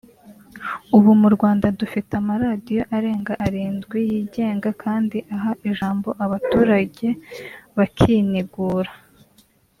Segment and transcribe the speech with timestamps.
[0.95, 7.07] Ubu mu Rwanda dufite amaradiyo arenga arindwi yigenga kandi aha ijambo abaturage
[7.77, 8.91] bakinigura